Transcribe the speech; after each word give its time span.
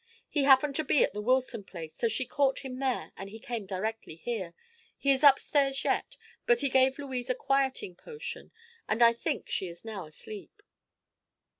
He 0.27 0.45
happened 0.45 0.75
to 0.77 0.83
be 0.83 1.03
at 1.03 1.13
the 1.13 1.21
Wilson 1.21 1.63
place, 1.63 1.93
so 1.95 2.07
she 2.07 2.25
caught 2.25 2.61
him 2.65 2.79
there 2.79 3.11
and 3.15 3.29
he 3.29 3.37
came 3.37 3.67
directly 3.67 4.15
here. 4.15 4.55
He 4.97 5.11
is 5.11 5.23
upstairs 5.23 5.83
yet, 5.83 6.17
but 6.47 6.61
he 6.61 6.69
gave 6.69 6.97
Louise 6.97 7.29
a 7.29 7.35
quieting 7.35 7.93
potion 7.95 8.51
and 8.89 9.03
I 9.03 9.13
think 9.13 9.47
she 9.47 9.67
is 9.67 9.85
now 9.85 10.05
asleep." 10.05 10.63